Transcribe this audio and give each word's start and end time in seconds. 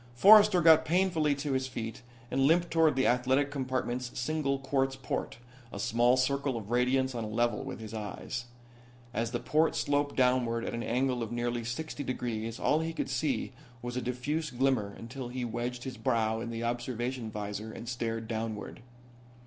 Forrester 0.15 0.61
got 0.61 0.83
painfully 0.83 1.35
to 1.35 1.51
his 1.53 1.67
feet 1.67 2.01
and 2.31 2.41
limped 2.47 2.71
toward 2.71 2.95
the 2.95 3.05
athletic 3.05 3.51
compartment's 3.51 4.19
single 4.19 4.57
quartz 4.57 4.95
port 4.95 5.37
a 5.71 5.77
small 5.79 6.17
circle 6.17 6.57
of 6.57 6.71
radiance 6.71 7.13
on 7.13 7.23
a 7.23 7.27
level 7.29 7.63
with 7.63 7.79
his 7.79 7.93
eyes. 7.93 8.45
As 9.13 9.29
the 9.29 9.39
port 9.39 9.75
sloped 9.75 10.15
downward 10.15 10.65
at 10.65 10.73
an 10.73 10.81
angle 10.81 11.21
of 11.21 11.31
nearly 11.31 11.63
sixty 11.63 12.03
degrees 12.03 12.59
all 12.59 12.79
he 12.79 12.93
could 12.93 13.11
see 13.11 13.53
was 13.83 13.95
a 13.95 14.01
diffuse 14.01 14.49
glimmer 14.49 14.91
until 14.97 15.27
he 15.27 15.45
wedged 15.45 15.83
his 15.83 15.97
brow 15.97 16.39
in 16.41 16.49
the 16.49 16.63
observation 16.63 17.29
visor 17.29 17.71
and 17.71 17.87
stared 17.87 18.27
downward. 18.27 18.81